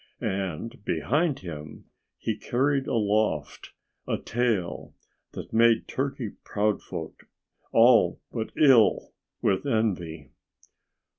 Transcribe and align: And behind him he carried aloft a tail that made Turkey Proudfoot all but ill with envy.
And 0.19 0.83
behind 0.83 1.41
him 1.41 1.85
he 2.17 2.35
carried 2.35 2.87
aloft 2.87 3.69
a 4.07 4.17
tail 4.17 4.95
that 5.33 5.53
made 5.53 5.87
Turkey 5.87 6.29
Proudfoot 6.43 7.27
all 7.71 8.19
but 8.31 8.51
ill 8.57 9.13
with 9.43 9.67
envy. 9.67 10.31